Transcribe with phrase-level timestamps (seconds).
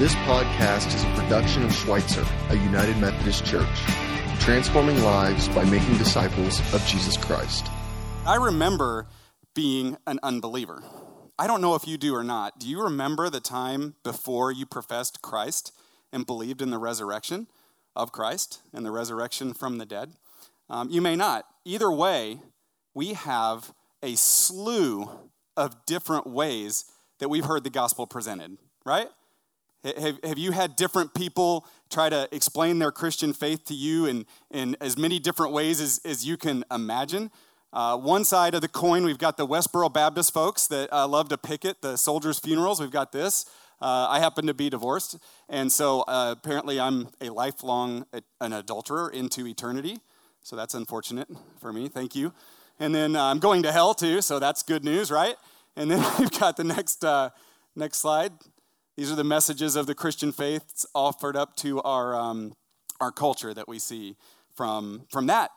[0.00, 3.68] This podcast is a production of Schweitzer, a United Methodist Church,
[4.38, 7.66] transforming lives by making disciples of Jesus Christ.
[8.24, 9.08] I remember
[9.54, 10.82] being an unbeliever.
[11.38, 12.58] I don't know if you do or not.
[12.58, 15.70] Do you remember the time before you professed Christ
[16.14, 17.46] and believed in the resurrection
[17.94, 20.14] of Christ and the resurrection from the dead?
[20.70, 21.44] Um, you may not.
[21.66, 22.38] Either way,
[22.94, 25.10] we have a slew
[25.58, 26.86] of different ways
[27.18, 28.56] that we've heard the gospel presented,
[28.86, 29.10] right?
[29.84, 34.26] Have, have you had different people try to explain their Christian faith to you in,
[34.50, 37.30] in as many different ways as, as you can imagine?
[37.72, 41.28] Uh, one side of the coin, we've got the Westboro Baptist folks that uh, love
[41.28, 42.80] to picket the soldiers' funerals.
[42.80, 43.46] We've got this.
[43.80, 45.16] Uh, I happen to be divorced,
[45.48, 48.04] and so uh, apparently I'm a lifelong
[48.40, 49.98] an adulterer into eternity.
[50.42, 51.28] So that's unfortunate
[51.60, 51.88] for me.
[51.88, 52.34] Thank you.
[52.78, 55.36] And then uh, I'm going to hell too, so that's good news, right?
[55.76, 57.30] And then we've got the next uh,
[57.76, 58.32] next slide.
[59.00, 62.52] These are the messages of the Christian faith offered up to our, um,
[63.00, 64.14] our culture that we see
[64.54, 65.52] from, from that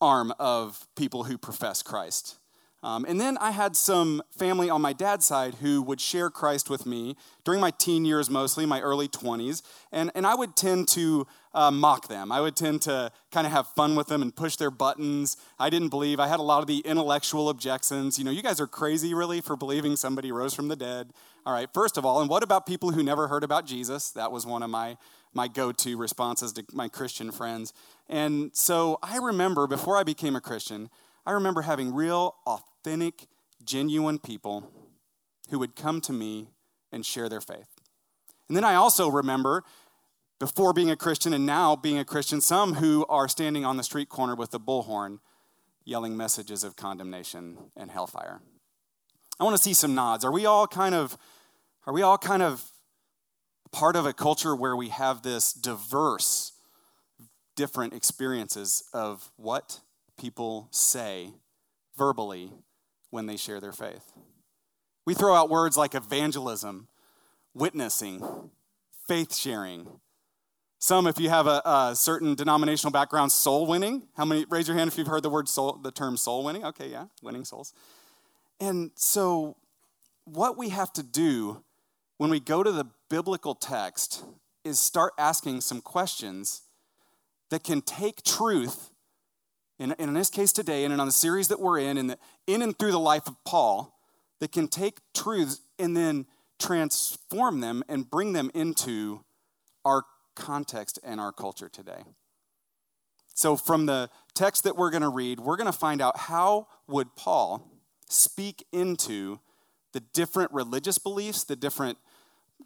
[0.00, 2.40] arm of people who profess Christ.
[2.82, 6.70] Um, and then I had some family on my dad's side who would share Christ
[6.70, 9.62] with me during my teen years, mostly my early 20s.
[9.92, 12.32] And, and I would tend to uh, mock them.
[12.32, 15.36] I would tend to kind of have fun with them and push their buttons.
[15.58, 16.18] I didn't believe.
[16.18, 18.18] I had a lot of the intellectual objections.
[18.18, 21.12] You know, you guys are crazy, really, for believing somebody rose from the dead.
[21.48, 24.10] All right, first of all, and what about people who never heard about Jesus?
[24.10, 24.98] That was one of my,
[25.32, 27.72] my go to responses to my Christian friends.
[28.06, 30.90] And so I remember before I became a Christian,
[31.24, 33.28] I remember having real, authentic,
[33.64, 34.70] genuine people
[35.48, 36.48] who would come to me
[36.92, 37.80] and share their faith.
[38.48, 39.64] And then I also remember,
[40.38, 43.82] before being a Christian and now being a Christian, some who are standing on the
[43.82, 45.20] street corner with a bullhorn
[45.86, 48.42] yelling messages of condemnation and hellfire.
[49.40, 50.26] I want to see some nods.
[50.26, 51.16] Are we all kind of
[51.88, 52.62] are we all kind of
[53.72, 56.52] part of a culture where we have this diverse
[57.56, 59.80] different experiences of what
[60.18, 61.32] people say
[61.96, 62.52] verbally
[63.08, 64.12] when they share their faith.
[65.06, 66.88] We throw out words like evangelism,
[67.54, 68.50] witnessing,
[69.08, 69.88] faith sharing.
[70.78, 74.02] Some, if you have a, a, certain denominational background, soul winning.
[74.14, 74.44] How many?
[74.50, 76.66] Raise your hand if you've heard the word soul, the term soul winning.
[76.66, 77.72] Okay, yeah, winning souls.
[78.60, 79.56] And so,
[80.26, 81.64] what we have to do
[82.18, 84.24] when we go to the biblical text
[84.64, 86.62] is start asking some questions
[87.50, 88.90] that can take truth
[89.78, 92.18] in, in this case today, and in the series that we're in, in, the,
[92.48, 93.96] in and through the life of Paul,
[94.40, 96.26] that can take truths and then
[96.58, 99.24] transform them and bring them into
[99.84, 100.02] our
[100.34, 102.02] context and our culture today.
[103.34, 106.66] So from the text that we're going to read, we're going to find out how
[106.88, 107.70] would Paul
[108.08, 109.38] speak into
[109.92, 111.98] the different religious beliefs, the different,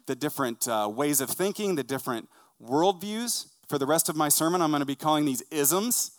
[0.07, 2.29] the different uh, ways of thinking, the different
[2.61, 3.47] worldviews.
[3.69, 6.11] For the rest of my sermon, I'm going to be calling these isms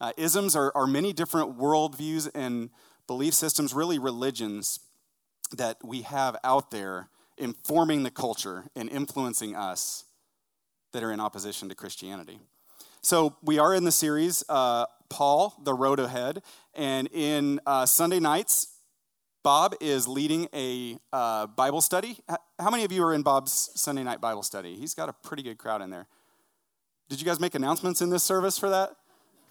[0.00, 2.70] uh, isms are, are many different worldviews and
[3.06, 4.80] belief systems, really religions
[5.56, 10.04] that we have out there informing the culture and influencing us
[10.92, 12.38] that are in opposition to Christianity.
[13.02, 16.42] So we are in the series, uh, Paul, the Road Ahead,
[16.74, 18.68] and in uh, Sunday nights,
[19.42, 22.18] Bob is leading a uh, Bible study.
[22.58, 24.76] How many of you are in Bob's Sunday night Bible study?
[24.76, 26.06] He's got a pretty good crowd in there.
[27.08, 28.90] Did you guys make announcements in this service for that?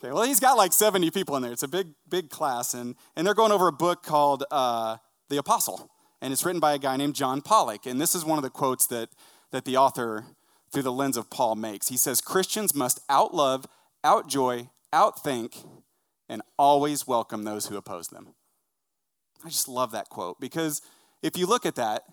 [0.01, 1.51] Okay, well, he's got like 70 people in there.
[1.51, 2.73] It's a big, big class.
[2.73, 4.97] And, and they're going over a book called uh,
[5.29, 5.89] The Apostle.
[6.21, 7.85] And it's written by a guy named John Pollock.
[7.85, 9.09] And this is one of the quotes that,
[9.51, 10.25] that the author,
[10.71, 11.87] through the lens of Paul, makes.
[11.87, 13.65] He says, Christians must outlove,
[14.05, 15.65] outjoy, outthink,
[16.29, 18.35] and always welcome those who oppose them.
[19.43, 20.81] I just love that quote because
[21.21, 22.03] if you look at that,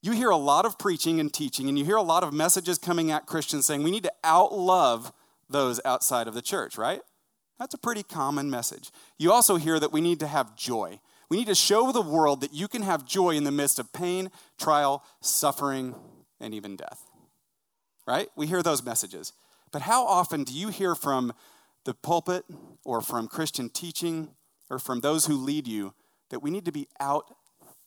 [0.00, 2.78] you hear a lot of preaching and teaching, and you hear a lot of messages
[2.78, 5.12] coming at Christians saying we need to outlove
[5.50, 7.00] those outside of the church, right?
[7.58, 8.90] That's a pretty common message.
[9.18, 11.00] You also hear that we need to have joy.
[11.28, 13.92] We need to show the world that you can have joy in the midst of
[13.92, 15.96] pain, trial, suffering,
[16.40, 17.02] and even death.
[18.06, 18.28] Right?
[18.36, 19.32] We hear those messages.
[19.72, 21.32] But how often do you hear from
[21.84, 22.44] the pulpit
[22.84, 24.28] or from Christian teaching
[24.70, 25.92] or from those who lead you
[26.30, 27.34] that we need to be out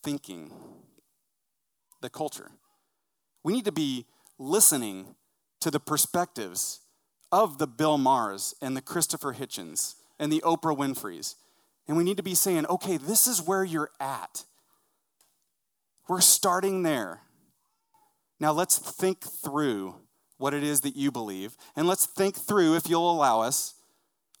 [0.02, 0.52] thinking
[2.00, 2.50] the culture?
[3.44, 4.06] We need to be
[4.38, 5.14] listening
[5.60, 6.80] to the perspectives
[7.30, 11.36] of the Bill Mahers and the Christopher Hitchens and the Oprah Winfreys.
[11.88, 14.44] And we need to be saying, okay, this is where you're at.
[16.08, 17.20] We're starting there.
[18.38, 19.94] Now let's think through
[20.36, 21.56] what it is that you believe.
[21.76, 23.74] And let's think through, if you'll allow us,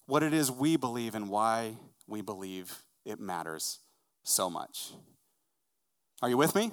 [0.06, 1.76] what it is we believe and why
[2.08, 3.78] we believe it matters
[4.22, 4.92] so much.
[6.22, 6.70] Are you with me?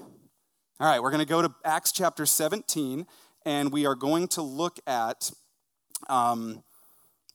[0.79, 3.05] All right, we're going to go to Acts chapter 17
[3.45, 5.31] and we are going to look at
[6.07, 6.63] um,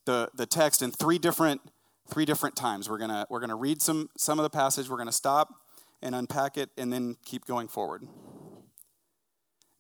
[0.05, 1.61] the, the text in three different,
[2.09, 2.89] three different times.
[2.89, 5.55] We're going to we're gonna read some, some of the passage, we're going to stop
[6.03, 8.07] and unpack it, and then keep going forward.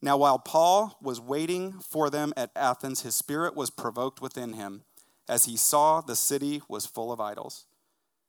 [0.01, 4.83] Now, while Paul was waiting for them at Athens, his spirit was provoked within him
[5.29, 7.67] as he saw the city was full of idols.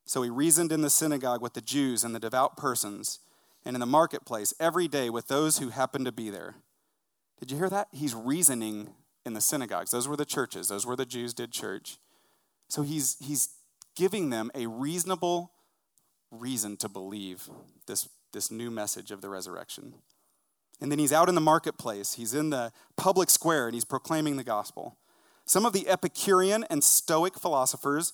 [0.06, 3.20] So he reasoned in the synagogue with the Jews and the devout persons,
[3.66, 6.56] and in the marketplace every day with those who happened to be there.
[7.40, 7.88] Did you hear that?
[7.92, 8.94] He's reasoning
[9.26, 9.92] in the synagogues.
[9.92, 11.98] Those were the churches, those were the Jews did church.
[12.70, 13.50] So he's, he's
[13.96, 15.52] giving them a reasonable
[16.32, 17.50] reason to believe
[17.88, 19.96] this, this new message of the resurrection.
[20.82, 24.38] And then he's out in the marketplace, he's in the public square, and he's proclaiming
[24.38, 24.98] the gospel.
[25.46, 28.14] Some of the Epicurean and Stoic philosophers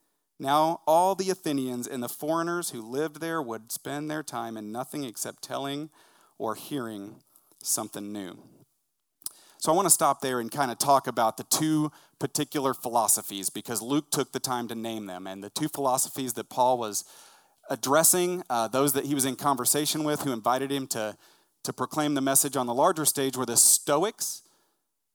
[0.41, 4.71] Now, all the Athenians and the foreigners who lived there would spend their time in
[4.71, 5.91] nothing except telling
[6.39, 7.17] or hearing
[7.61, 8.39] something new.
[9.59, 13.51] So, I want to stop there and kind of talk about the two particular philosophies
[13.51, 15.27] because Luke took the time to name them.
[15.27, 17.05] And the two philosophies that Paul was
[17.69, 21.15] addressing, uh, those that he was in conversation with who invited him to,
[21.65, 24.41] to proclaim the message on the larger stage, were the Stoics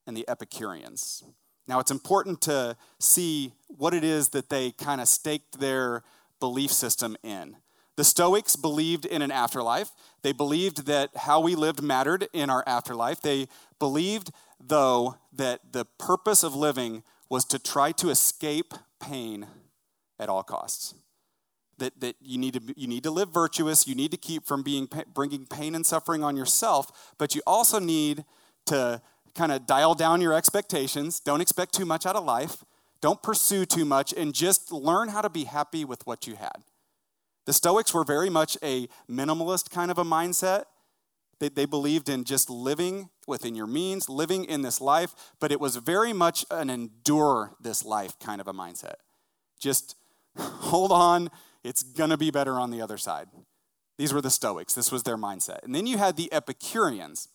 [0.07, 1.25] and the Epicureans.
[1.69, 6.03] Now, it's important to see what it is that they kind of staked their
[6.39, 7.57] belief system in.
[7.97, 9.91] The Stoics believed in an afterlife.
[10.23, 13.23] They believed that how we lived mattered in our afterlife.
[13.23, 13.49] They
[13.79, 14.31] believed,
[14.61, 19.47] though, that the purpose of living was to try to escape pain
[20.19, 20.95] at all costs.
[21.79, 24.63] That, that you, need to, you need to live virtuous, you need to keep from
[24.63, 28.25] being, bringing pain and suffering on yourself, but you also need
[28.67, 29.03] to
[29.37, 31.21] kind of dial down your expectations.
[31.21, 32.65] Don't expect too much out of life.
[33.01, 36.65] Don't pursue too much and just learn how to be happy with what you had.
[37.45, 40.65] The Stoics were very much a minimalist kind of a mindset.
[41.39, 45.61] They, they believed in just living within your means, living in this life, but it
[45.61, 48.97] was very much an endure this life kind of a mindset.
[49.61, 49.97] Just
[50.37, 51.31] hold on,
[51.63, 53.29] it's gonna be better on the other side.
[53.99, 55.63] These were the Stoics, this was their mindset.
[55.63, 57.29] And then you had the Epicureans.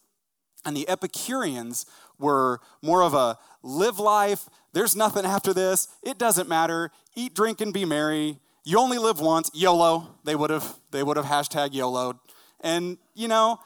[0.65, 1.85] And the Epicureans
[2.19, 7.61] were more of a live life, there's nothing after this, it doesn't matter, eat, drink,
[7.61, 8.37] and be merry.
[8.63, 10.15] You only live once, YOLO.
[10.23, 12.19] They would have they would have hashtag YOLO.
[12.61, 13.59] And you know,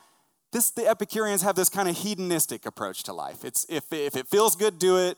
[0.52, 3.44] this the Epicureans have this kind of hedonistic approach to life.
[3.44, 5.18] It's if if it feels good, do it.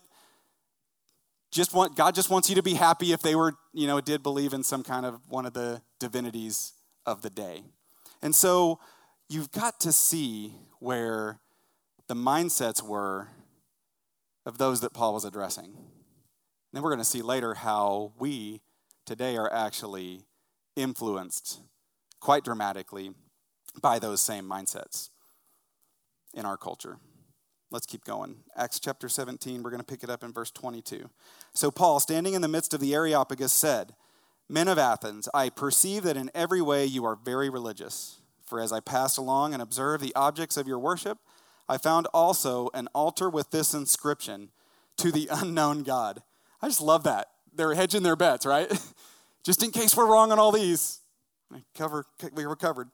[1.50, 4.22] Just want God just wants you to be happy if they were, you know, did
[4.22, 6.72] believe in some kind of one of the divinities
[7.06, 7.62] of the day.
[8.20, 8.80] And so
[9.28, 11.38] you've got to see where
[12.08, 13.28] the mindsets were
[14.46, 15.76] of those that Paul was addressing.
[16.72, 18.62] Then we're going to see later how we
[19.06, 20.22] today are actually
[20.74, 21.60] influenced
[22.20, 23.12] quite dramatically
[23.80, 25.10] by those same mindsets
[26.34, 26.98] in our culture.
[27.70, 28.36] Let's keep going.
[28.56, 31.10] Acts chapter 17, we're going to pick it up in verse 22.
[31.52, 33.94] So, Paul, standing in the midst of the Areopagus, said,
[34.48, 38.20] Men of Athens, I perceive that in every way you are very religious.
[38.42, 41.18] For as I passed along and observed the objects of your worship,
[41.68, 44.50] I found also an altar with this inscription
[44.96, 46.22] to the unknown God.
[46.62, 47.28] I just love that.
[47.54, 48.70] They're hedging their bets, right?
[49.44, 51.00] just in case we're wrong on all these.
[51.74, 52.88] Cover, we were covered.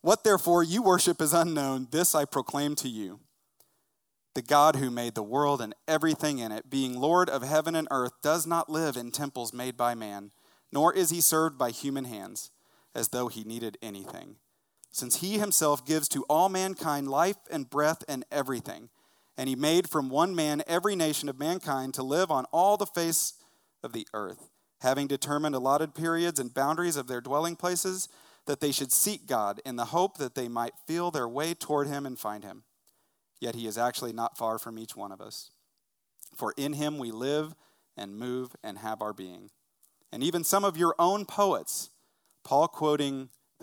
[0.00, 3.20] What therefore you worship is unknown, this I proclaim to you.
[4.34, 7.88] The God who made the world and everything in it, being Lord of heaven and
[7.90, 10.32] earth, does not live in temples made by man,
[10.72, 12.50] nor is he served by human hands,
[12.94, 14.36] as though he needed anything
[14.94, 18.90] since he himself gives to all mankind life and breath and everything.
[19.36, 22.86] And he made from one man every nation of mankind to live on all the
[22.86, 23.34] face
[23.82, 24.50] of the earth,
[24.82, 28.08] having determined allotted periods and boundaries of their dwelling places,
[28.46, 31.88] that they should seek God in the hope that they might feel their way toward
[31.88, 32.62] him and find him.
[33.40, 35.50] Yet he is actually not far from each one of us.
[36.36, 37.56] For in him we live
[37.96, 39.50] and move and have our being.
[40.12, 41.90] And even some of your own poets,
[42.44, 43.30] Paul quoting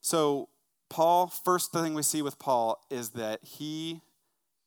[0.00, 0.48] So,
[0.88, 4.00] Paul, first thing we see with Paul is that he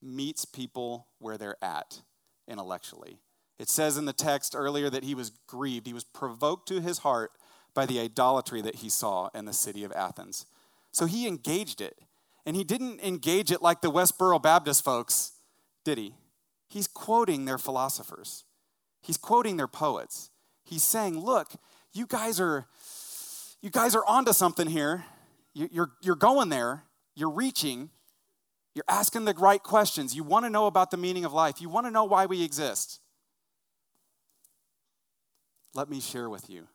[0.01, 2.01] meets people where they're at
[2.47, 3.19] intellectually.
[3.59, 6.99] It says in the text earlier that he was grieved, he was provoked to his
[6.99, 7.31] heart
[7.73, 10.45] by the idolatry that he saw in the city of Athens.
[10.91, 11.97] So he engaged it.
[12.45, 15.33] And he didn't engage it like the Westboro Baptist folks,
[15.85, 16.15] did he?
[16.67, 18.43] He's quoting their philosophers,
[19.01, 20.29] he's quoting their poets.
[20.65, 21.51] He's saying, look,
[21.93, 22.67] you guys are
[23.61, 25.05] you guys are onto something here.
[25.53, 26.83] You're, you're going there.
[27.15, 27.89] You're reaching.
[28.73, 30.15] You're asking the right questions.
[30.15, 31.61] You want to know about the meaning of life.
[31.61, 32.99] You want to know why we exist.
[35.75, 36.67] Let me share with you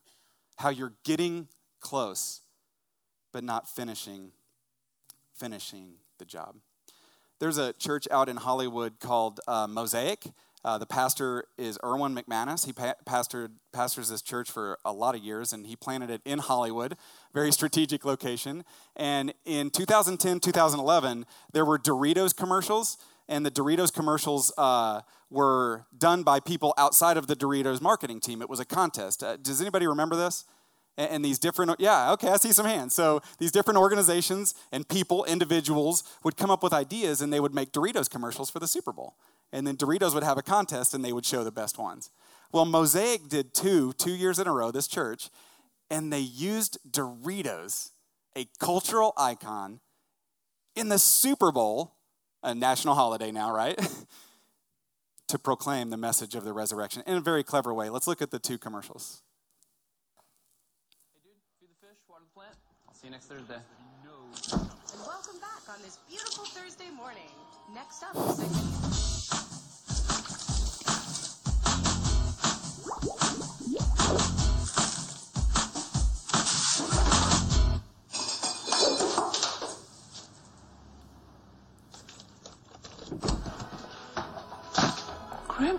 [0.57, 1.49] how you're getting
[1.81, 2.41] close,
[3.33, 4.33] but not finishing
[5.35, 6.57] finishing the job.
[7.39, 10.25] There's a church out in Hollywood called uh, Mosaic.
[10.65, 12.67] Uh, the pastor is Erwin McManus.
[12.67, 16.21] He pa- pastored, pastors this church for a lot of years, and he planted it
[16.25, 16.97] in Hollywood,
[17.33, 18.65] very strategic location.
[18.97, 22.99] And in 2010, 2011, there were Doritos commercials,
[23.29, 28.43] and the Doritos commercials uh, were done by people outside of the Doritos marketing team.
[28.43, 29.23] It was a contest.
[29.23, 30.45] Uh, does anybody remember this?
[30.99, 35.25] and these different yeah okay i see some hands so these different organizations and people
[35.27, 38.93] individuals would come up with ideas and they would make doritos commercials for the super
[38.93, 39.15] bowl
[39.53, 42.11] and then doritos would have a contest and they would show the best ones
[42.53, 45.31] well mosaic did two two years in a row this church
[45.91, 47.91] and they used doritos
[48.37, 49.81] a cultural icon
[50.77, 51.97] in the super bowl
[52.43, 53.79] a national holiday now right
[55.29, 58.31] to proclaim the message of the resurrection in a very clever way let's look at
[58.31, 59.23] the two commercials
[61.15, 62.55] Hey, dude, feed the fish, water the plant.
[62.89, 63.61] I'll See you next Thursday.
[64.51, 67.31] And welcome back on this beautiful Thursday morning.
[67.75, 69.18] Next up,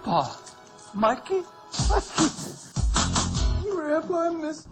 [0.03, 0.35] Grandpa!
[0.93, 1.43] Mikey?
[1.89, 2.29] Mikey!
[3.69, 4.67] Grandpa, I miss...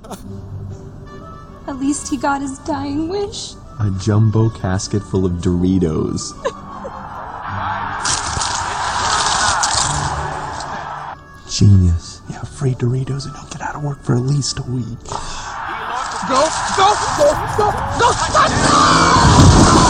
[1.67, 3.53] At least he got his dying wish.
[3.79, 6.33] A jumbo casket full of Doritos.
[11.51, 12.21] Genius.
[12.29, 14.85] Yeah, free Doritos and he'll get out of work for at least a week.
[16.29, 18.11] Go, go, go, go, go,
[19.67, 19.86] Do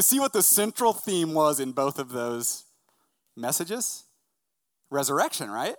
[0.00, 2.64] you see what the central theme was in both of those
[3.36, 4.04] messages?
[4.88, 5.76] Resurrection, right?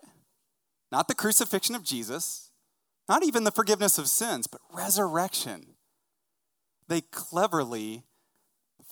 [0.91, 2.51] Not the crucifixion of Jesus,
[3.09, 5.73] not even the forgiveness of sins, but resurrection.
[6.87, 8.03] They cleverly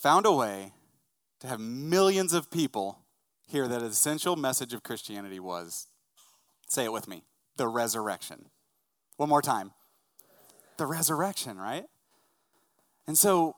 [0.01, 0.73] found a way
[1.41, 2.97] to have millions of people
[3.45, 5.85] hear that essential message of Christianity was
[6.67, 7.21] say it with me
[7.55, 8.45] the resurrection.
[9.17, 9.73] One more time.
[10.77, 11.85] The resurrection, right?
[13.05, 13.57] And so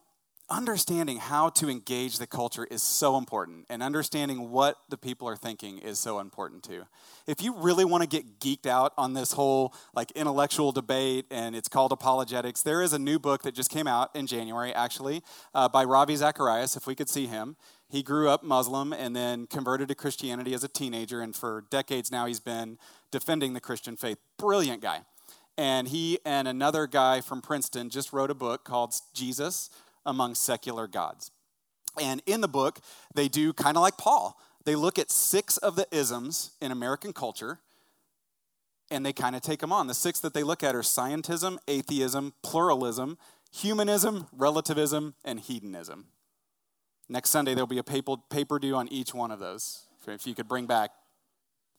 [0.52, 5.38] understanding how to engage the culture is so important and understanding what the people are
[5.38, 6.84] thinking is so important too.
[7.26, 11.56] If you really want to get geeked out on this whole like intellectual debate and
[11.56, 15.24] it's called apologetics there is a new book that just came out in january actually
[15.56, 17.56] uh, by ravi zacharias if we could see him.
[17.90, 22.12] He grew up muslim and then converted to christianity as a teenager and for decades
[22.12, 22.78] now he's been
[23.10, 24.18] defending the christian faith.
[24.38, 25.02] Brilliant guy.
[25.58, 29.70] And he and another guy from princeton just wrote a book called jesus
[30.06, 31.32] among secular gods.
[32.02, 32.80] And in the book,
[33.14, 34.40] they do kind of like Paul.
[34.64, 37.60] They look at six of the isms in American culture
[38.92, 39.88] and they kind of take them on.
[39.88, 43.18] The six that they look at are scientism, atheism, pluralism,
[43.52, 46.08] humanism, relativism, and hedonism.
[47.10, 49.86] Next Sunday, there'll be a paper, paper due on each one of those.
[50.08, 50.92] If you could bring back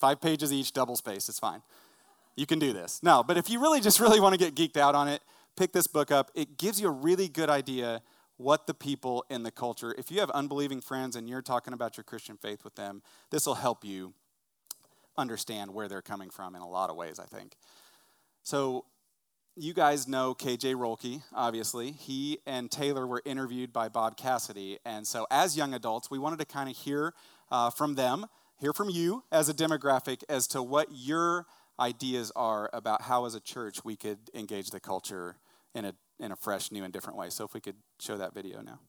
[0.01, 1.63] five pages each, double space, it's fine.
[2.35, 3.01] You can do this.
[3.03, 5.23] No, but if you really just really want to get geeked out on it,
[5.57, 6.31] pick this book up.
[6.35, 8.01] It gives you a really good idea
[8.37, 11.97] what the people in the culture, if you have unbelieving friends and you're talking about
[11.97, 14.15] your Christian faith with them, this will help you
[15.17, 17.57] understand where they're coming from in a lot of ways, I think.
[18.43, 18.87] So,
[19.55, 21.93] you guys know KJ Rolke, obviously.
[21.93, 24.79] He and Taylor were interviewed by Bob Cassidy.
[24.87, 27.13] And so, as young adults, we wanted to kind of hear
[27.51, 28.27] uh, from them,
[28.59, 31.47] hear from you as a demographic as to what your
[31.79, 35.37] ideas are about how, as a church, we could engage the culture
[35.75, 37.31] in a in a fresh, new, and different way.
[37.31, 38.81] So if we could show that video now.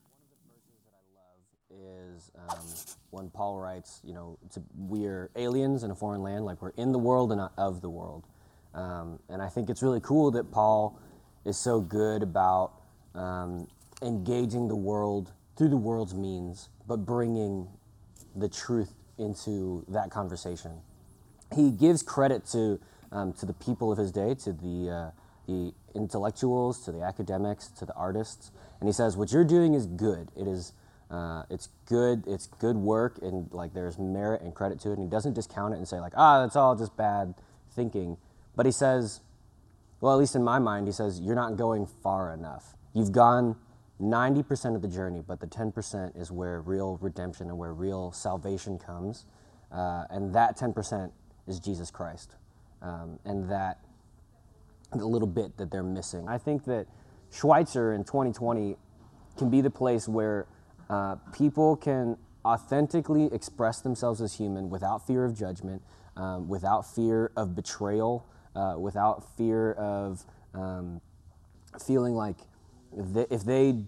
[0.00, 4.62] One of the versions that I love is um, when Paul writes, you know, to,
[4.76, 7.90] we're aliens in a foreign land, like we're in the world and not of the
[7.90, 8.26] world.
[8.74, 10.98] Um, and I think it's really cool that Paul
[11.44, 12.72] is so good about
[13.14, 13.68] um,
[14.00, 17.68] engaging the world through the world's means, but bringing
[18.34, 20.72] the truth into that conversation.
[21.54, 22.80] He gives credit to,
[23.10, 25.10] um, to the people of his day, to the, uh,
[25.46, 29.86] the intellectuals, to the academics, to the artists, and he says, "What you're doing is
[29.86, 30.30] good.
[30.36, 30.72] It is."
[31.10, 32.24] Uh, it's good.
[32.26, 34.94] It's good work, and like there's merit and credit to it.
[34.94, 37.34] And he doesn't discount it and say like, ah, that's all just bad
[37.76, 38.16] thinking.
[38.56, 39.20] But he says,
[40.00, 42.74] well, at least in my mind, he says you're not going far enough.
[42.94, 43.56] You've gone
[44.00, 48.78] 90% of the journey, but the 10% is where real redemption and where real salvation
[48.78, 49.26] comes,
[49.70, 51.12] uh, and that 10%
[51.46, 52.34] is Jesus Christ,
[52.82, 53.78] um, and that
[55.00, 56.28] the little bit that they're missing.
[56.28, 56.86] I think that
[57.30, 58.76] Schweitzer in 2020
[59.36, 60.46] can be the place where
[60.90, 65.82] uh, people can authentically express themselves as human without fear of judgment,
[66.16, 71.00] um, without fear of betrayal, uh, without fear of um,
[71.80, 72.36] feeling like
[72.94, 73.84] if they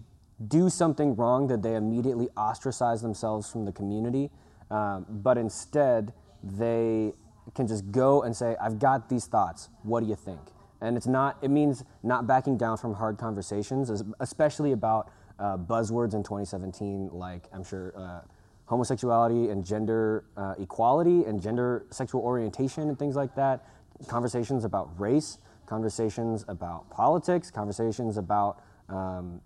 [0.47, 4.31] do something wrong, that they immediately ostracize themselves from the community.
[4.71, 7.13] Um, but instead, they
[7.53, 9.69] can just go and say, I've got these thoughts.
[9.83, 10.39] What do you think?
[10.85, 16.13] And it's not, it means not backing down from hard conversations, especially about uh, buzzwords
[16.13, 18.21] in 2017, like I'm sure uh,
[18.65, 23.67] homosexuality and gender uh, equality and gender sexual orientation and things like that,
[24.07, 29.41] conversations about race, conversations about politics, conversations about um,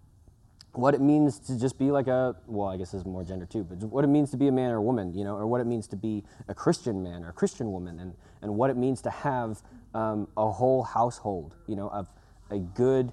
[0.73, 3.63] what it means to just be like a well i guess there's more gender too
[3.63, 5.59] but what it means to be a man or a woman you know or what
[5.59, 8.77] it means to be a christian man or a christian woman and, and what it
[8.77, 12.07] means to have um, a whole household you know of
[12.51, 13.11] a good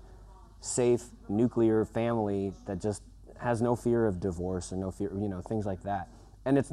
[0.61, 3.02] safe nuclear family that just
[3.38, 6.09] has no fear of divorce or no fear, you know, things like that.
[6.45, 6.73] And it's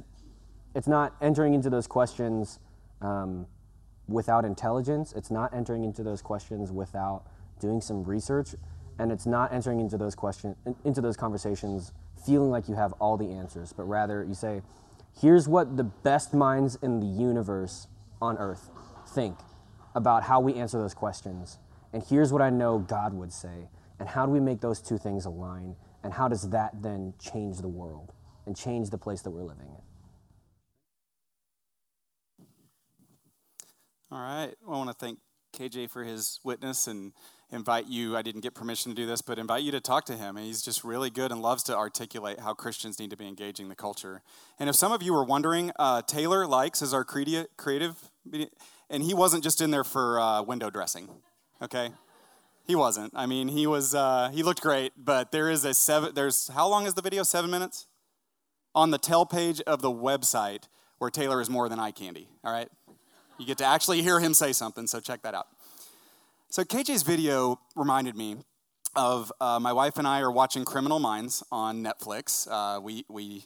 [0.76, 2.60] it's not entering into those questions
[3.02, 3.46] um,
[4.08, 5.14] without intelligence.
[5.16, 7.26] It's not entering into those questions without
[7.60, 8.56] doing some research,
[8.98, 11.92] and it's not entering into those questions into those conversations
[12.26, 14.62] feeling like you have all the answers, but rather you say,
[15.20, 17.88] "Here's what the best minds in the universe
[18.22, 18.70] on Earth
[19.06, 19.38] think
[19.96, 21.60] about how we answer those questions."
[21.94, 23.70] And here's what I know God would say.
[24.00, 25.76] And how do we make those two things align?
[26.04, 28.12] And how does that then change the world
[28.46, 29.82] and change the place that we're living in?
[34.12, 34.54] All right.
[34.66, 35.20] Well, I want to thank
[35.56, 37.14] KJ for his witness and
[37.52, 38.18] invite you.
[38.18, 40.36] I didn't get permission to do this, but invite you to talk to him.
[40.36, 43.76] He's just really good and loves to articulate how Christians need to be engaging the
[43.76, 44.22] culture.
[44.60, 48.12] And if some of you were wondering, uh, Taylor Likes is our creative,
[48.94, 51.10] and he wasn't just in there for uh, window dressing
[51.64, 51.92] okay?
[52.66, 53.14] He wasn't.
[53.16, 53.96] I mean, he was.
[53.96, 56.14] Uh, he looked great, but there is a seven.
[56.14, 57.24] There's how long is the video?
[57.24, 57.88] Seven minutes.
[58.76, 62.28] On the tell page of the website, where Taylor is more than eye candy.
[62.44, 62.70] All right,
[63.38, 64.88] you get to actually hear him say something.
[64.88, 65.48] So check that out.
[66.50, 68.38] So KJ's video reminded me
[68.96, 72.48] of uh, my wife and I are watching Criminal Minds on Netflix.
[72.50, 73.44] Uh, we we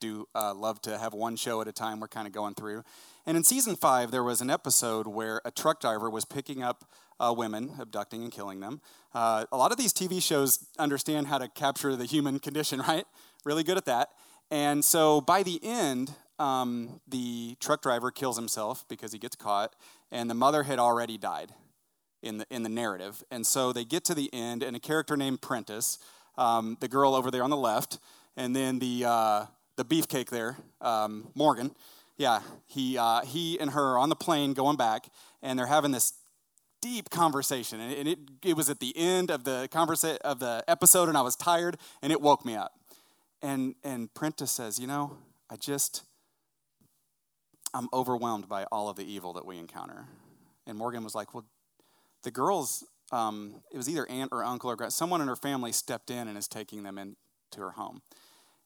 [0.00, 2.00] do uh, love to have one show at a time.
[2.00, 2.82] We're kind of going through,
[3.26, 6.84] and in season five, there was an episode where a truck driver was picking up
[7.18, 8.80] uh, women, abducting and killing them.
[9.14, 13.04] Uh, a lot of these TV shows understand how to capture the human condition, right?
[13.44, 14.10] Really good at that.
[14.50, 19.74] And so by the end, um, the truck driver kills himself because he gets caught,
[20.10, 21.52] and the mother had already died
[22.22, 23.22] in the, in the narrative.
[23.30, 25.98] And so they get to the end, and a character named Prentiss,
[26.36, 27.98] um, the girl over there on the left,
[28.36, 31.74] and then the, uh, the beefcake there, um, Morgan,
[32.16, 35.08] yeah, he, uh, he and her are on the plane going back,
[35.42, 36.12] and they're having this
[36.80, 37.80] deep conversation.
[37.80, 41.22] And it, it was at the end of the, conversa- of the episode, and I
[41.22, 42.72] was tired, and it woke me up.
[43.42, 45.18] And, and Prentiss says, You know,
[45.50, 46.04] I just,
[47.72, 50.06] I'm overwhelmed by all of the evil that we encounter.
[50.66, 51.44] And Morgan was like, Well,
[52.22, 56.10] the girls, um, it was either aunt or uncle or someone in her family stepped
[56.10, 57.16] in and is taking them into
[57.58, 58.02] her home.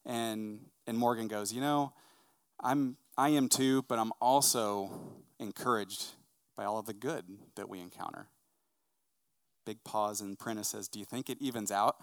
[0.04, 1.92] And, and Morgan goes, You know,
[2.60, 4.90] I'm, I am too, but I'm also
[5.38, 6.06] encouraged
[6.56, 7.24] by all of the good
[7.56, 8.28] that we encounter.
[9.64, 11.96] Big pause, and Prentiss says, Do you think it evens out?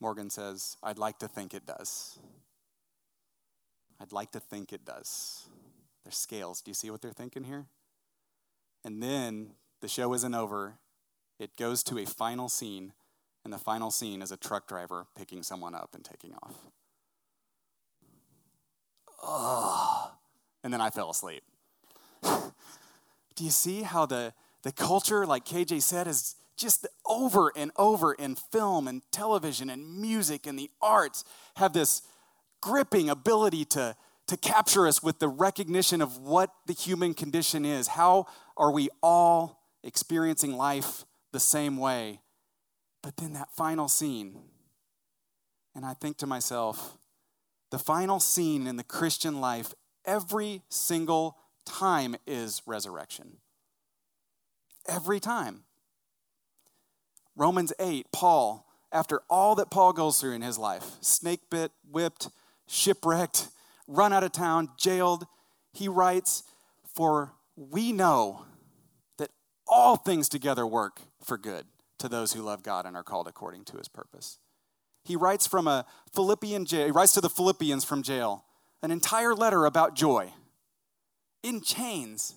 [0.00, 2.18] Morgan says, I'd like to think it does.
[4.00, 5.46] I'd like to think it does.
[6.04, 6.60] There's scales.
[6.60, 7.66] Do you see what they're thinking here?
[8.84, 10.74] And then the show isn't over.
[11.38, 12.92] It goes to a final scene,
[13.44, 16.54] and the final scene is a truck driver picking someone up and taking off.
[19.26, 20.12] Oh.
[20.62, 21.42] And then I fell asleep.
[22.22, 24.32] Do you see how the,
[24.62, 30.00] the culture, like KJ said, is just over and over in film and television and
[30.00, 31.24] music and the arts
[31.56, 32.02] have this
[32.60, 37.88] gripping ability to, to capture us with the recognition of what the human condition is.
[37.88, 42.20] How are we all experiencing life the same way?
[43.02, 44.38] But then that final scene,
[45.74, 46.96] and I think to myself,
[47.74, 53.38] the final scene in the Christian life every single time is resurrection.
[54.86, 55.64] Every time.
[57.34, 62.28] Romans 8, Paul, after all that Paul goes through in his life snake bit, whipped,
[62.68, 63.48] shipwrecked,
[63.88, 65.26] run out of town, jailed
[65.72, 66.44] he writes,
[66.94, 68.44] For we know
[69.18, 69.30] that
[69.66, 71.66] all things together work for good
[71.98, 74.38] to those who love God and are called according to his purpose.
[75.04, 78.44] He writes from a Philippian jail, he writes to the Philippians from jail,
[78.82, 80.32] an entire letter about joy
[81.42, 82.34] in chains.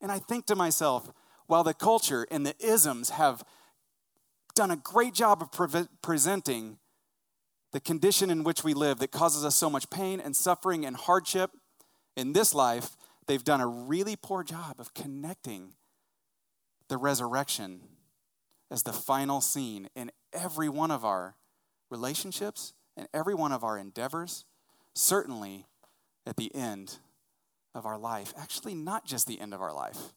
[0.00, 1.10] And I think to myself,
[1.46, 3.42] while the culture and the isms have
[4.54, 6.78] done a great job of pre- presenting
[7.72, 10.94] the condition in which we live that causes us so much pain and suffering and
[10.94, 11.50] hardship
[12.16, 12.96] in this life,
[13.26, 15.72] they've done a really poor job of connecting
[16.88, 17.80] the resurrection
[18.70, 21.36] as the final scene in every one of our
[21.92, 24.44] relationships and every one of our endeavors,
[24.94, 25.66] certainly
[26.26, 26.98] at the end
[27.74, 28.34] of our life.
[28.36, 30.12] Actually, not just the end of our life.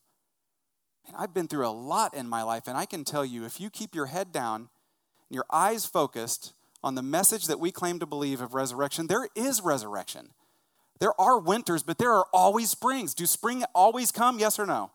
[1.08, 3.62] And I've been through a lot in my life, and I can tell you if
[3.62, 4.70] you keep your head down
[5.30, 9.28] and your eyes focused on the message that we claim to believe of resurrection, there
[9.36, 10.30] is resurrection.
[11.00, 13.14] There are winters, but there are always springs.
[13.14, 14.40] Do spring always come?
[14.40, 14.92] Yes or no?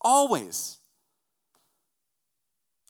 [0.00, 0.78] Always.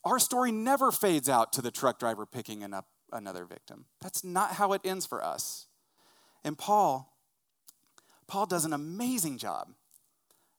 [0.04, 3.86] Our story never fades out to the truck driver picking up another victim.
[4.02, 5.66] That's not how it ends for us.
[6.44, 7.16] And Paul,
[8.26, 9.68] Paul does an amazing job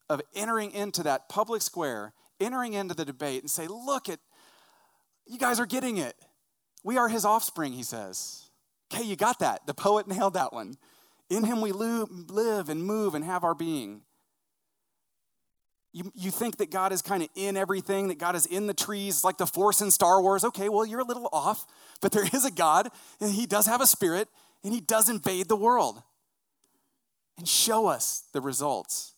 [0.08, 4.18] of entering into that public square, entering into the debate, and say, look at,
[5.26, 6.14] you guys are getting it.
[6.82, 8.50] We are his offspring, he says.
[8.92, 9.66] Okay, you got that.
[9.66, 10.74] The poet nailed that one.
[11.28, 14.02] In him we live and move and have our being.
[15.96, 18.74] You, you think that God is kind of in everything, that God is in the
[18.74, 20.44] trees, like the Force in Star Wars.
[20.44, 21.64] Okay, well, you're a little off,
[22.02, 24.28] but there is a God, and He does have a spirit,
[24.62, 26.02] and He does invade the world
[27.38, 29.14] and show us the results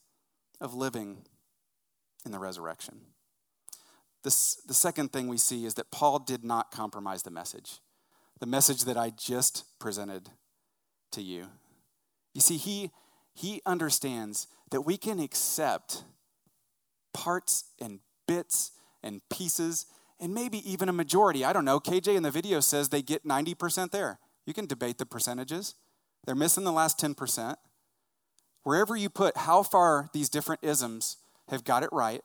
[0.60, 1.24] of living
[2.24, 3.00] in the resurrection.
[4.22, 7.80] This, the second thing we see is that Paul did not compromise the message,
[8.38, 10.30] the message that I just presented
[11.10, 11.46] to you.
[12.34, 12.92] You see, he,
[13.34, 16.04] he understands that we can accept
[17.12, 19.86] parts and bits and pieces
[20.20, 21.44] and maybe even a majority.
[21.44, 21.80] I don't know.
[21.80, 24.18] KJ in the video says they get 90% there.
[24.46, 25.74] You can debate the percentages.
[26.24, 27.54] They're missing the last 10%.
[28.64, 31.18] Wherever you put how far these different isms
[31.48, 32.22] have got it right,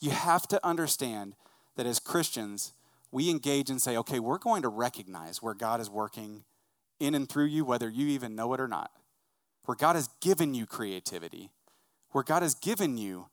[0.00, 1.34] you have to understand
[1.76, 2.72] that as Christians,
[3.10, 6.44] we engage and say, okay, we're going to recognize where God is working
[7.00, 8.90] in and through you, whether you even know it or not.
[9.64, 11.50] Where God has given you creativity,
[12.12, 13.26] where God has given you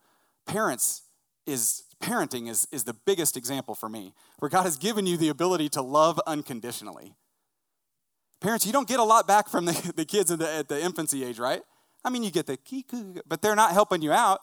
[0.45, 1.03] parents
[1.45, 5.29] is parenting is, is the biggest example for me, where God has given you the
[5.29, 7.15] ability to love unconditionally.
[8.41, 11.23] Parents, you don't get a lot back from the, the kids the, at the infancy
[11.23, 11.61] age, right?
[12.03, 14.39] I mean, you get the kiku, but they're not helping you out.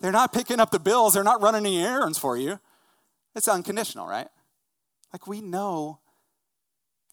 [0.00, 1.14] They're not picking up the bills.
[1.14, 2.60] They're not running any errands for you.
[3.34, 4.28] It's unconditional, right?
[5.12, 6.00] Like we know,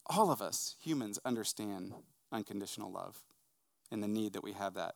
[0.06, 1.94] all of us humans understand
[2.32, 3.22] unconditional love
[3.92, 4.96] and the need that we have that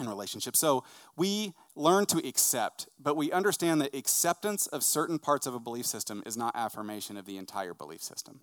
[0.00, 0.58] in relationships.
[0.58, 0.84] So
[1.16, 5.86] we learn to accept, but we understand that acceptance of certain parts of a belief
[5.86, 8.40] system is not affirmation of the entire belief system.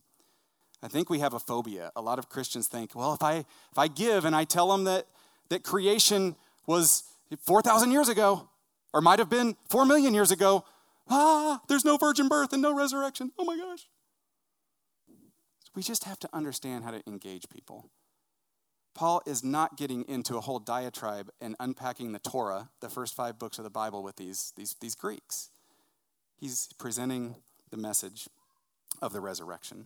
[0.82, 1.92] I think we have a phobia.
[1.96, 3.38] A lot of Christians think, well, if I
[3.72, 5.06] if I give and I tell them that
[5.50, 6.36] that creation
[6.68, 7.04] was
[7.42, 8.48] 4,000 years ago,
[8.94, 10.64] or might have been 4 million years ago.
[11.10, 13.32] Ah, there's no virgin birth and no resurrection.
[13.38, 13.88] Oh my gosh.
[15.76, 17.90] We just have to understand how to engage people.
[18.94, 23.40] Paul is not getting into a whole diatribe and unpacking the Torah, the first five
[23.40, 25.50] books of the Bible, with these, these, these Greeks.
[26.38, 27.36] He's presenting
[27.70, 28.28] the message
[29.02, 29.86] of the resurrection.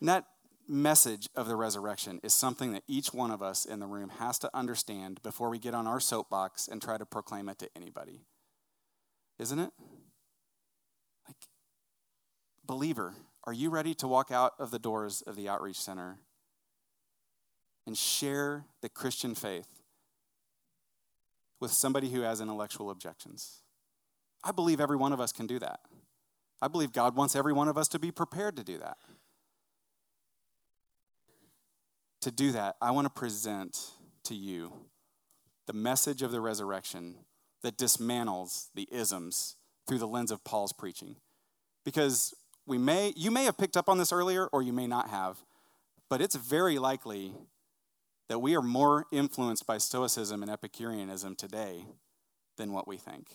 [0.00, 0.24] And that
[0.68, 4.38] message of the resurrection is something that each one of us in the room has
[4.40, 8.22] to understand before we get on our soapbox and try to proclaim it to anybody.
[9.38, 9.70] Isn't it?
[11.26, 11.36] Like,
[12.64, 16.18] believer, are you ready to walk out of the doors of the outreach center
[17.86, 19.82] and share the Christian faith
[21.60, 23.62] with somebody who has intellectual objections?
[24.44, 25.80] I believe every one of us can do that.
[26.60, 28.96] I believe God wants every one of us to be prepared to do that
[32.22, 33.90] to do that, I want to present
[34.24, 34.72] to you
[35.66, 37.16] the message of the resurrection
[37.62, 41.16] that dismantles the isms through the lens of Paul's preaching.
[41.84, 42.32] Because
[42.64, 45.38] we may you may have picked up on this earlier or you may not have,
[46.08, 47.34] but it's very likely
[48.28, 51.84] that we are more influenced by stoicism and epicureanism today
[52.56, 53.28] than what we think.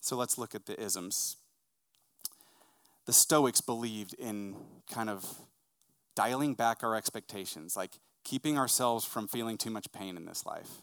[0.00, 1.36] So let's look at the isms.
[3.06, 4.56] The Stoics believed in
[4.90, 5.24] kind of
[6.14, 10.82] dialing back our expectations, like keeping ourselves from feeling too much pain in this life.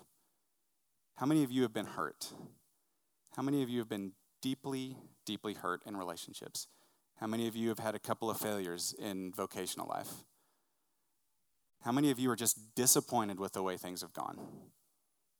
[1.16, 2.34] How many of you have been hurt?
[3.36, 6.68] How many of you have been deeply, deeply hurt in relationships?
[7.20, 10.24] How many of you have had a couple of failures in vocational life?
[11.82, 14.38] How many of you are just disappointed with the way things have gone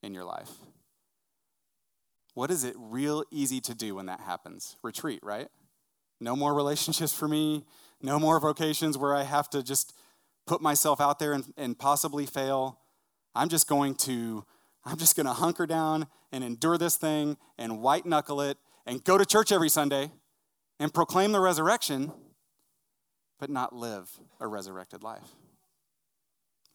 [0.02, 0.52] in your life?
[2.34, 4.78] What is it real easy to do when that happens?
[4.82, 5.50] Retreat, right?
[6.22, 7.66] No more relationships for me,
[8.02, 9.94] no more vocations where I have to just
[10.48, 12.80] put myself out there and, and possibly fail.
[13.36, 14.46] I'm just going to
[14.86, 19.04] I'm just going to hunker down and endure this thing and white knuckle it and
[19.04, 20.12] go to church every Sunday
[20.80, 22.12] and proclaim the resurrection,
[23.38, 25.36] but not live a resurrected life.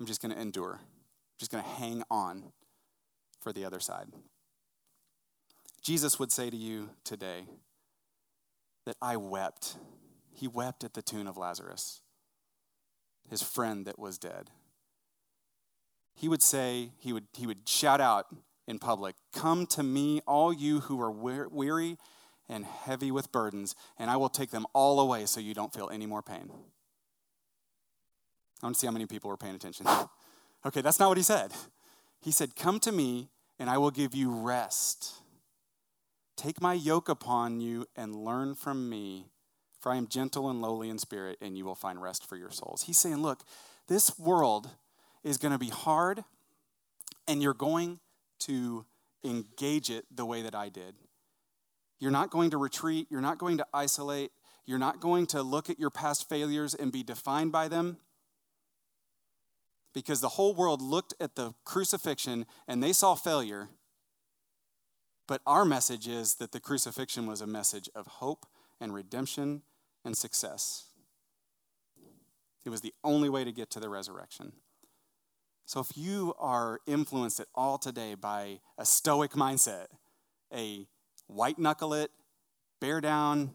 [0.04, 0.80] I'm just going to endure.
[0.82, 2.52] I'm just going to hang on
[3.40, 4.08] for the other side.
[5.82, 7.46] Jesus would say to you today
[8.84, 9.78] that I wept.
[10.30, 12.02] He wept at the tomb of Lazarus,
[13.30, 14.50] his friend that was dead.
[16.14, 18.26] He would say, he would, he would shout out
[18.68, 21.96] in public, Come to me, all you who are weary
[22.46, 25.88] and heavy with burdens, and I will take them all away so you don't feel
[25.90, 26.50] any more pain.
[28.64, 29.86] I want to see how many people were paying attention.
[30.66, 31.52] okay, that's not what he said.
[32.22, 35.16] He said, Come to me, and I will give you rest.
[36.34, 39.26] Take my yoke upon you and learn from me,
[39.78, 42.50] for I am gentle and lowly in spirit, and you will find rest for your
[42.50, 42.84] souls.
[42.84, 43.42] He's saying, Look,
[43.86, 44.70] this world
[45.22, 46.24] is going to be hard,
[47.28, 48.00] and you're going
[48.40, 48.86] to
[49.22, 50.94] engage it the way that I did.
[51.98, 54.32] You're not going to retreat, you're not going to isolate,
[54.64, 57.98] you're not going to look at your past failures and be defined by them.
[59.94, 63.68] Because the whole world looked at the crucifixion and they saw failure.
[65.26, 68.44] But our message is that the crucifixion was a message of hope
[68.80, 69.62] and redemption
[70.04, 70.88] and success.
[72.64, 74.52] It was the only way to get to the resurrection.
[75.66, 79.86] So if you are influenced at all today by a stoic mindset,
[80.52, 80.86] a
[81.26, 82.10] white knuckle it,
[82.80, 83.52] bear down,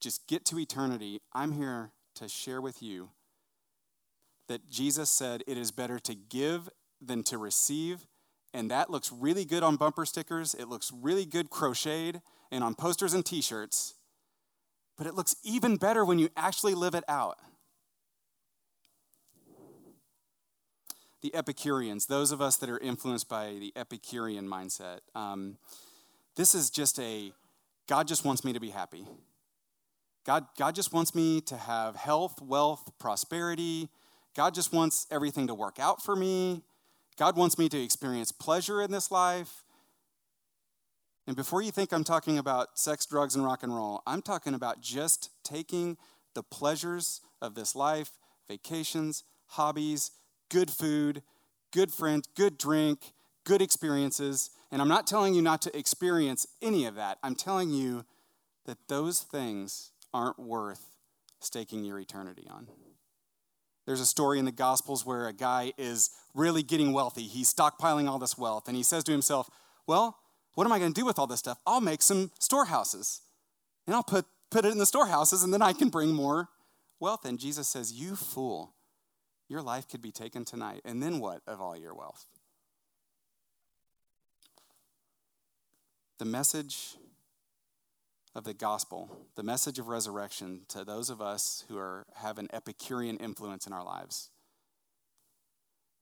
[0.00, 3.10] just get to eternity, I'm here to share with you
[4.48, 6.68] that Jesus said it is better to give
[7.00, 8.06] than to receive.
[8.52, 10.54] And that looks really good on bumper stickers.
[10.54, 13.94] It looks really good crocheted and on posters and t shirts.
[14.96, 17.38] But it looks even better when you actually live it out.
[21.22, 25.00] the Epicureans, those of us that are influenced by the Epicurean mindset.
[25.14, 25.58] Um,
[26.36, 27.32] this is just a
[27.88, 29.06] God just wants me to be happy.
[30.24, 33.88] God, God just wants me to have health, wealth, prosperity.
[34.34, 36.62] God just wants everything to work out for me.
[37.16, 39.64] God wants me to experience pleasure in this life.
[41.26, 44.54] And before you think I'm talking about sex, drugs, and rock and roll, I'm talking
[44.54, 45.98] about just taking
[46.34, 48.12] the pleasures of this life,
[48.48, 50.12] vacations, hobbies,
[50.48, 51.22] good food,
[51.72, 53.12] good friends, good drink,
[53.44, 54.50] good experiences.
[54.70, 57.18] And I'm not telling you not to experience any of that.
[57.22, 58.04] I'm telling you
[58.66, 60.96] that those things aren't worth
[61.40, 62.68] staking your eternity on.
[63.88, 67.22] There's a story in the Gospels where a guy is really getting wealthy.
[67.22, 69.48] He's stockpiling all this wealth, and he says to himself,
[69.86, 70.18] Well,
[70.52, 71.56] what am I going to do with all this stuff?
[71.66, 73.22] I'll make some storehouses,
[73.86, 76.50] and I'll put, put it in the storehouses, and then I can bring more
[77.00, 77.24] wealth.
[77.24, 78.74] And Jesus says, You fool.
[79.48, 80.82] Your life could be taken tonight.
[80.84, 82.26] And then what of all your wealth?
[86.18, 86.98] The message
[88.38, 92.48] of the gospel, the message of resurrection to those of us who are, have an
[92.52, 94.30] Epicurean influence in our lives,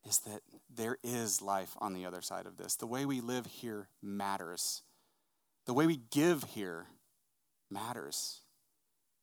[0.06, 2.76] is that there is life on the other side of this.
[2.76, 4.82] The way we live here matters.
[5.64, 6.86] The way we give here
[7.70, 8.40] matters.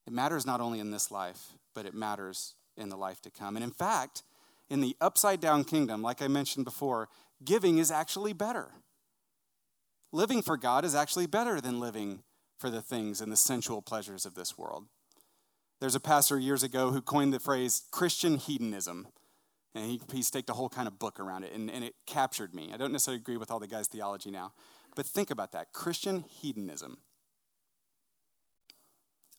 [0.08, 3.56] It matters not only in this life, but it matters in the life to come.
[3.56, 4.24] And in fact,
[4.70, 7.10] in the upside down kingdom, like I mentioned before,
[7.46, 8.72] giving is actually better.
[10.12, 12.24] Living for God is actually better than living
[12.64, 14.86] for the things and the sensual pleasures of this world.
[15.82, 19.10] There's a pastor years ago who coined the phrase Christian hedonism.
[19.76, 22.54] And he, he staked a whole kind of book around it, and, and it captured
[22.54, 22.72] me.
[22.74, 24.54] I don't necessarily agree with all the guy's theology now,
[24.96, 27.00] but think about that Christian hedonism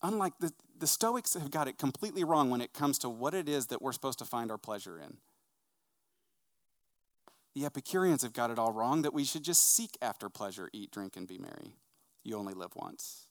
[0.03, 3.49] unlike the, the Stoics have got it completely wrong when it comes to what it
[3.49, 5.17] is that we're supposed to find our pleasure in.
[7.55, 10.91] the Epicureans have got it all wrong that we should just seek after pleasure, eat,
[10.91, 11.77] drink, and be merry.
[12.25, 13.27] You only live once.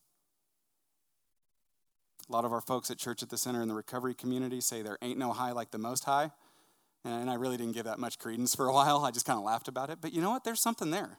[2.30, 4.82] A lot of our folks at Church at the Center in the recovery community say
[4.82, 6.32] there ain't no high like the most high.
[7.04, 9.04] And I really didn't give that much credence for a while.
[9.04, 10.00] I just kind of laughed about it.
[10.00, 10.44] But you know what?
[10.44, 11.18] There's something there.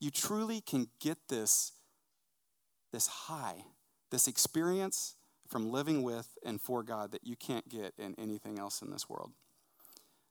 [0.00, 1.72] You truly can get this,
[2.92, 3.64] this high,
[4.10, 5.16] this experience
[5.48, 9.08] from living with and for God that you can't get in anything else in this
[9.08, 9.32] world.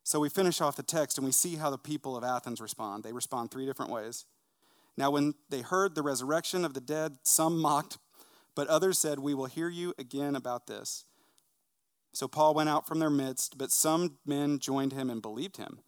[0.03, 3.03] So we finish off the text and we see how the people of Athens respond.
[3.03, 4.25] They respond three different ways.
[4.97, 7.97] Now, when they heard the resurrection of the dead, some mocked,
[8.55, 11.05] but others said, We will hear you again about this.
[12.13, 15.79] So Paul went out from their midst, but some men joined him and believed him,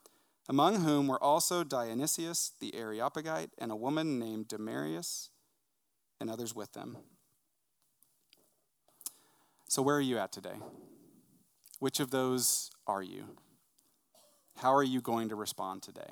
[0.49, 5.29] among whom were also Dionysius the Areopagite and a woman named Damaris,
[6.19, 6.97] and others with them.
[9.67, 10.55] So, where are you at today?
[11.79, 13.25] Which of those are you?
[14.57, 16.09] How are you going to respond today?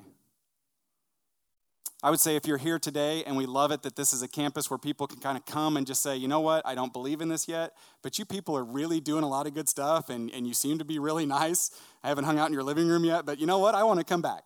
[2.04, 4.28] I would say if you're here today and we love it that this is a
[4.28, 6.92] campus where people can kind of come and just say, you know what, I don't
[6.92, 10.10] believe in this yet, but you people are really doing a lot of good stuff
[10.10, 11.70] and, and you seem to be really nice.
[12.02, 14.00] I haven't hung out in your living room yet, but you know what, I want
[14.00, 14.42] to come back.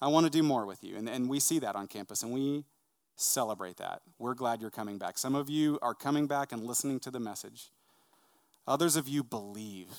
[0.00, 0.96] I want to do more with you.
[0.96, 2.64] And, and we see that on campus and we
[3.16, 4.00] celebrate that.
[4.18, 5.18] We're glad you're coming back.
[5.18, 7.68] Some of you are coming back and listening to the message,
[8.66, 9.90] others of you believe.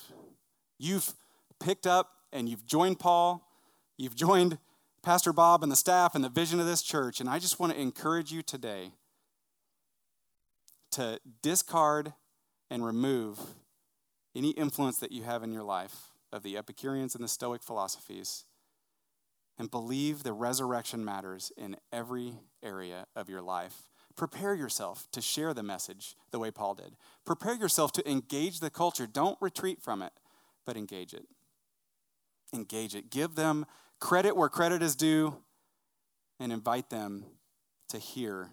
[0.78, 1.12] You've
[1.60, 3.48] picked up and you've joined Paul,
[3.96, 4.58] you've joined
[5.04, 7.20] Pastor Bob and the staff and the vision of this church.
[7.20, 8.92] And I just want to encourage you today
[10.92, 12.14] to discard
[12.70, 13.38] and remove
[14.34, 18.46] any influence that you have in your life of the Epicureans and the Stoic philosophies
[19.58, 23.90] and believe the resurrection matters in every area of your life.
[24.16, 26.96] Prepare yourself to share the message the way Paul did.
[27.26, 29.06] Prepare yourself to engage the culture.
[29.06, 30.12] Don't retreat from it,
[30.64, 31.26] but engage it.
[32.54, 33.10] Engage it.
[33.10, 33.66] Give them
[34.04, 35.34] credit where credit is due,
[36.38, 37.24] and invite them
[37.88, 38.50] to hear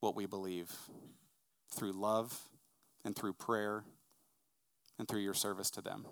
[0.00, 0.70] what we believe
[1.74, 2.38] through love
[3.02, 3.82] and through prayer
[4.98, 6.04] and through your service to them.